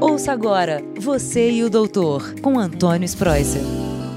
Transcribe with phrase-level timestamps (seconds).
[0.00, 3.60] Ouça agora Você e o Doutor, com Antônio Spreuser.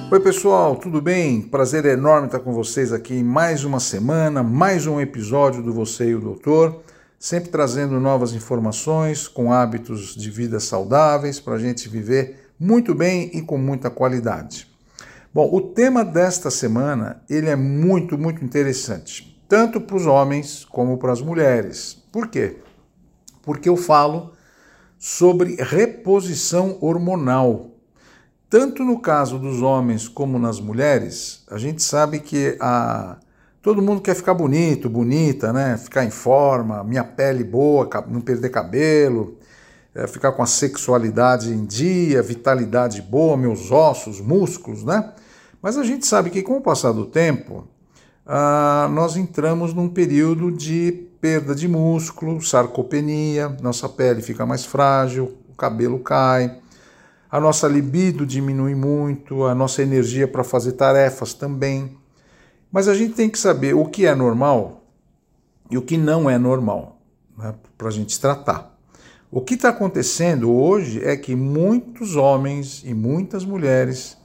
[0.09, 1.41] Oi, pessoal, tudo bem?
[1.41, 6.11] Prazer enorme estar com vocês aqui em mais uma semana, mais um episódio do Você
[6.11, 6.81] e o Doutor,
[7.19, 13.29] sempre trazendo novas informações com hábitos de vida saudáveis para a gente viver muito bem
[13.33, 14.67] e com muita qualidade.
[15.33, 20.97] Bom, o tema desta semana ele é muito, muito interessante, tanto para os homens como
[20.97, 22.01] para as mulheres.
[22.09, 22.59] Por quê?
[23.41, 24.32] Porque eu falo
[25.05, 27.71] sobre reposição hormonal.
[28.49, 33.17] Tanto no caso dos homens como nas mulheres, a gente sabe que a,
[33.61, 35.75] todo mundo quer ficar bonito, bonita, né?
[35.75, 39.37] Ficar em forma, minha pele boa, não perder cabelo,
[39.93, 45.11] é, ficar com a sexualidade em dia, vitalidade boa, meus ossos, músculos, né?
[45.61, 47.67] Mas a gente sabe que com o passar do tempo,
[48.25, 55.37] ah, nós entramos num período de perda de músculo, sarcopenia, nossa pele fica mais frágil,
[55.49, 56.59] o cabelo cai,
[57.31, 61.97] a nossa libido diminui muito, a nossa energia para fazer tarefas também.
[62.69, 64.83] Mas a gente tem que saber o que é normal
[65.71, 66.99] e o que não é normal,
[67.37, 68.77] né, para a gente tratar.
[69.31, 74.17] O que está acontecendo hoje é que muitos homens e muitas mulheres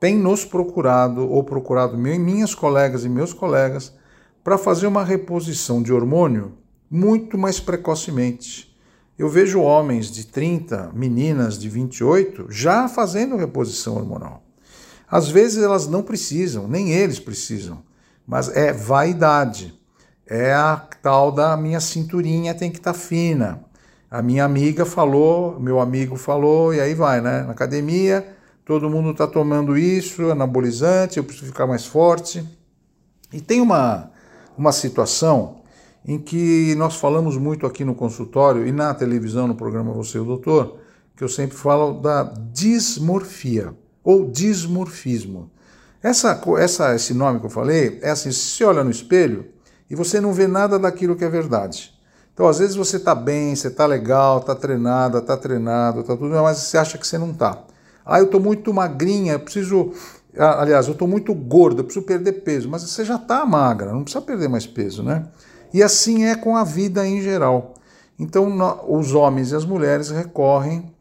[0.00, 3.92] têm nos procurado ou procurado minhas colegas e meus colegas
[4.50, 6.54] para fazer uma reposição de hormônio
[6.90, 8.76] muito mais precocemente.
[9.16, 14.42] Eu vejo homens de 30, meninas de 28 já fazendo reposição hormonal.
[15.08, 17.80] Às vezes elas não precisam, nem eles precisam,
[18.26, 19.72] mas é vaidade.
[20.26, 23.64] É a tal da minha cinturinha tem que estar tá fina.
[24.10, 27.44] A minha amiga falou, meu amigo falou, e aí vai, né?
[27.44, 28.26] Na academia,
[28.64, 32.44] todo mundo está tomando isso, anabolizante, eu preciso ficar mais forte.
[33.32, 34.10] E tem uma,
[34.60, 35.56] uma situação
[36.04, 40.20] em que nós falamos muito aqui no consultório e na televisão, no programa Você e
[40.20, 40.76] o Doutor,
[41.16, 45.50] que eu sempre falo da dismorfia ou dismorfismo.
[46.02, 49.46] Essa, essa, esse nome que eu falei é assim: você olha no espelho
[49.88, 51.94] e você não vê nada daquilo que é verdade.
[52.34, 56.34] Então, às vezes você está bem, você está legal, está treinada, está treinado, está tudo,
[56.34, 57.64] mas você acha que você não está.
[58.04, 59.92] Ah, eu estou muito magrinha, preciso
[60.36, 64.04] Aliás, eu estou muito gordo, eu preciso perder peso, mas você já está magra, não
[64.04, 65.26] precisa perder mais peso, né?
[65.72, 67.74] E assim é com a vida em geral.
[68.18, 68.48] Então,
[68.88, 70.94] os homens e as mulheres recorrem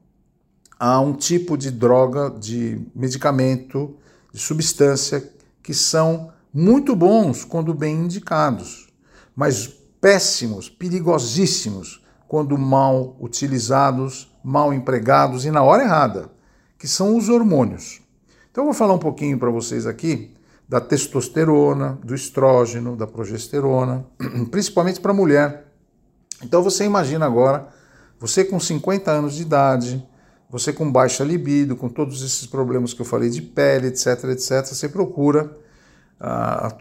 [0.80, 3.96] a um tipo de droga, de medicamento,
[4.32, 5.30] de substância
[5.62, 8.88] que são muito bons quando bem indicados,
[9.36, 9.68] mas
[10.00, 16.30] péssimos, perigosíssimos quando mal utilizados, mal empregados e na hora errada,
[16.78, 18.02] que são os hormônios.
[18.52, 20.36] Então eu vou falar um pouquinho para vocês aqui
[20.68, 24.06] da testosterona, do estrógeno, da progesterona,
[24.52, 25.66] principalmente para mulher.
[26.44, 27.68] Então você imagina agora,
[28.20, 30.08] você com 50 anos de idade,
[30.50, 34.66] você com baixa libido, com todos esses problemas que eu falei de pele, etc, etc,
[34.66, 35.56] você procura
[36.20, 36.76] ah,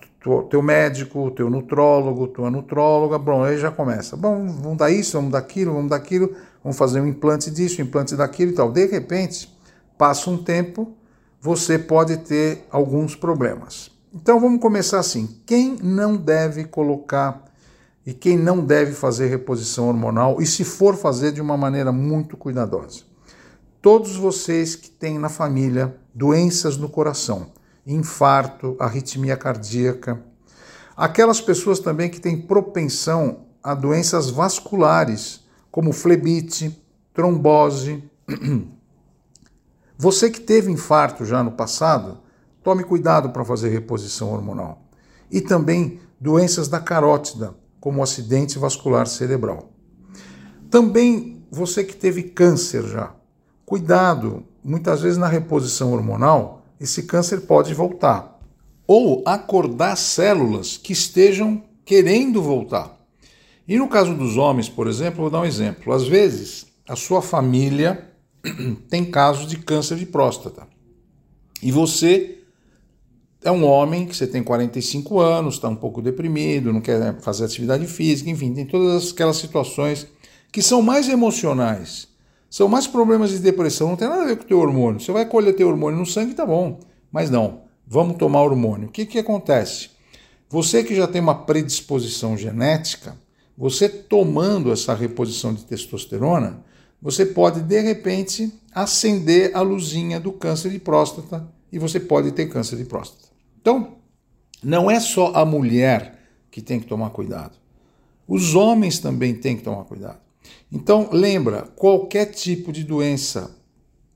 [0.51, 4.17] teu médico, teu nutrólogo, tua nutróloga, bom, aí já começa.
[4.17, 7.81] Bom, vamos dar isso, vamos dar aquilo, vamos dar aquilo, vamos fazer um implante disso,
[7.81, 8.73] um implante daquilo e tal.
[8.73, 9.55] De repente,
[9.97, 10.95] passa um tempo,
[11.41, 13.91] você pode ter alguns problemas.
[14.13, 17.45] Então vamos começar assim: quem não deve colocar
[18.05, 22.39] e quem não deve fazer reposição hormonal, e se for fazer de uma maneira muito
[22.39, 23.03] cuidadosa?
[23.83, 27.53] Todos vocês que têm na família doenças no coração,
[27.87, 30.23] infarto, arritmia cardíaca,
[30.97, 36.83] aquelas pessoas também que têm propensão a doenças vasculares, como flebite,
[37.13, 38.03] trombose,
[40.01, 42.19] Você que teve infarto já no passado,
[42.63, 44.87] tome cuidado para fazer reposição hormonal.
[45.29, 49.73] E também doenças da carótida, como acidente vascular cerebral.
[50.71, 53.13] Também você que teve câncer já,
[53.67, 58.39] cuidado, muitas vezes na reposição hormonal, esse câncer pode voltar.
[58.87, 62.97] Ou acordar células que estejam querendo voltar.
[63.67, 65.93] E no caso dos homens, por exemplo, vou dar um exemplo.
[65.93, 68.08] Às vezes, a sua família
[68.89, 70.67] tem casos de câncer de próstata.
[71.63, 72.39] E você
[73.43, 77.45] é um homem que você tem 45 anos, está um pouco deprimido, não quer fazer
[77.45, 80.07] atividade física, enfim, tem todas aquelas situações
[80.51, 82.09] que são mais emocionais,
[82.51, 85.01] são mais problemas de depressão, não tem nada a ver com o teu hormônio.
[85.01, 86.81] Você vai colher teu hormônio no sangue, tá bom,
[87.13, 88.89] mas não, vamos tomar hormônio.
[88.89, 89.91] O que, que acontece?
[90.49, 93.17] Você que já tem uma predisposição genética,
[93.57, 96.65] você tomando essa reposição de testosterona,
[97.01, 102.47] você pode de repente acender a luzinha do câncer de próstata e você pode ter
[102.47, 103.29] câncer de próstata.
[103.61, 103.99] Então,
[104.63, 106.19] não é só a mulher
[106.51, 107.57] que tem que tomar cuidado.
[108.27, 110.19] Os homens também têm que tomar cuidado.
[110.71, 113.57] Então, lembra, qualquer tipo de doença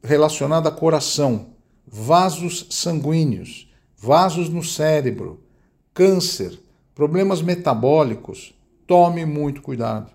[0.02, 1.50] relacionada a coração,
[1.86, 5.40] vasos sanguíneos, vasos no cérebro,
[5.94, 6.58] câncer,
[6.94, 8.54] problemas metabólicos,
[8.86, 10.10] tome muito cuidado.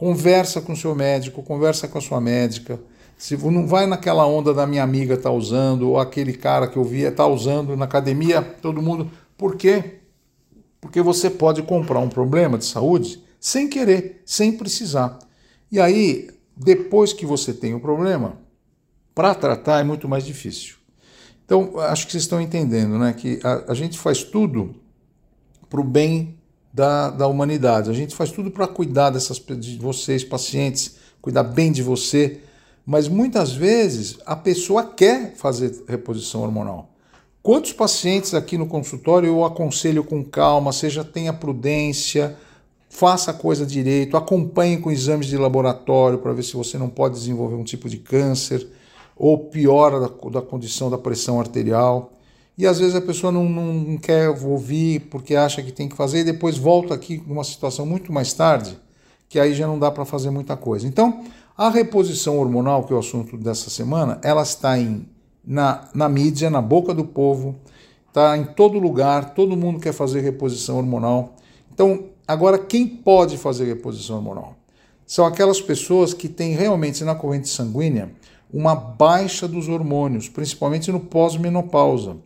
[0.00, 2.80] Conversa com o seu médico, conversa com a sua médica.
[3.18, 6.84] Se não vai naquela onda da minha amiga tá usando ou aquele cara que eu
[6.84, 9.10] via tá usando na academia, todo mundo.
[9.36, 10.00] Por quê?
[10.80, 15.18] Porque você pode comprar um problema de saúde sem querer, sem precisar.
[15.70, 18.38] E aí, depois que você tem o problema,
[19.14, 20.76] para tratar é muito mais difícil.
[21.44, 23.12] Então, acho que vocês estão entendendo, né?
[23.12, 24.74] Que a, a gente faz tudo
[25.68, 26.39] para o bem
[26.72, 27.90] da, da humanidade.
[27.90, 32.40] A gente faz tudo para cuidar dessas, de vocês, pacientes, cuidar bem de você.
[32.86, 36.90] Mas muitas vezes a pessoa quer fazer reposição hormonal.
[37.42, 42.36] Quantos pacientes aqui no consultório eu aconselho com calma, seja tenha prudência,
[42.90, 47.14] faça a coisa direito, acompanhe com exames de laboratório para ver se você não pode
[47.14, 48.66] desenvolver um tipo de câncer
[49.16, 52.12] ou piora da, da condição da pressão arterial.
[52.60, 56.20] E às vezes a pessoa não, não quer ouvir porque acha que tem que fazer
[56.20, 58.78] e depois volta aqui numa situação muito mais tarde,
[59.28, 60.86] que aí já não dá para fazer muita coisa.
[60.86, 61.24] Então,
[61.56, 65.06] a reposição hormonal, que é o assunto dessa semana, ela está em,
[65.44, 67.56] na, na mídia, na boca do povo,
[68.08, 71.34] está em todo lugar, todo mundo quer fazer reposição hormonal.
[71.72, 74.54] Então, Agora, quem pode fazer reposição hormonal?
[75.04, 78.12] São aquelas pessoas que têm realmente na corrente sanguínea
[78.54, 82.18] uma baixa dos hormônios, principalmente no pós-menopausa.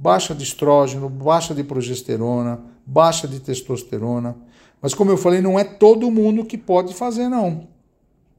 [0.00, 4.36] Baixa de estrógeno, baixa de progesterona, baixa de testosterona.
[4.80, 7.68] Mas, como eu falei, não é todo mundo que pode fazer, não.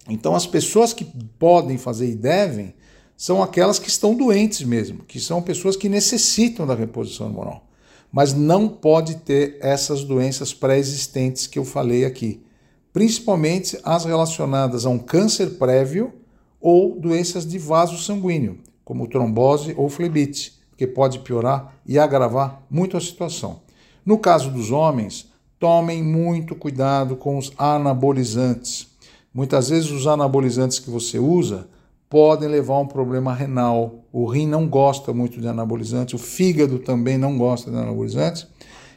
[0.10, 1.06] Então, as pessoas que
[1.38, 2.74] podem fazer e devem
[3.16, 7.68] são aquelas que estão doentes mesmo, que são pessoas que necessitam da reposição hormonal
[8.12, 12.44] mas não pode ter essas doenças pré-existentes que eu falei aqui,
[12.92, 16.14] principalmente as relacionadas a um câncer prévio
[16.60, 22.98] ou doenças de vaso sanguíneo, como trombose ou flebite, que pode piorar e agravar muito
[22.98, 23.60] a situação.
[24.04, 28.88] No caso dos homens, tomem muito cuidado com os anabolizantes.
[29.32, 31.68] Muitas vezes os anabolizantes que você usa
[32.10, 34.06] podem levar a um problema renal.
[34.12, 38.48] O rim não gosta muito de anabolizantes, o fígado também não gosta de anabolizantes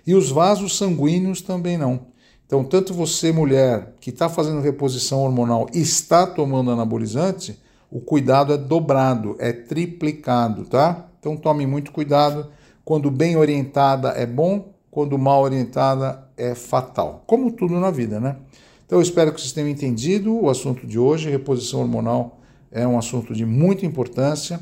[0.06, 2.06] e os vasos sanguíneos também não.
[2.46, 7.60] Então, tanto você, mulher, que está fazendo reposição hormonal e está tomando anabolizante,
[7.90, 11.10] o cuidado é dobrado, é triplicado, tá?
[11.24, 12.48] Então, tome muito cuidado.
[12.84, 17.24] Quando bem orientada é bom, quando mal orientada é fatal.
[17.26, 18.36] Como tudo na vida, né?
[18.84, 22.40] Então, eu espero que vocês tenham entendido o assunto de hoje, reposição hormonal
[22.70, 24.60] é um assunto de muita importância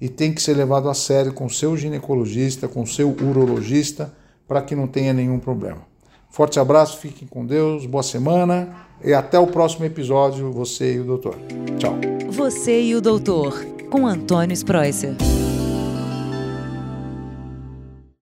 [0.00, 4.12] e tem que ser levado a sério com seu ginecologista, com seu urologista,
[4.46, 5.82] para que não tenha nenhum problema.
[6.28, 8.68] Forte abraço, fiquem com Deus, boa semana
[9.02, 11.36] e até o próximo episódio, você e o doutor.
[11.78, 11.94] Tchau.
[12.30, 15.14] Você e o doutor, com Antônio Spreuser.